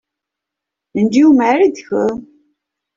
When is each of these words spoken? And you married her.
And 0.95 1.13
you 1.13 1.31
married 1.31 1.77
her. 1.91 2.07